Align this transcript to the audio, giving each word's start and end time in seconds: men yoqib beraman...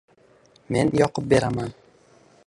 men 0.75 0.87
yoqib 1.01 1.25
beraman... 1.33 1.69